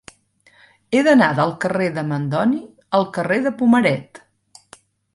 [0.93, 2.59] He d'anar del carrer de Mandoni
[3.01, 4.27] al carrer de Pomaret.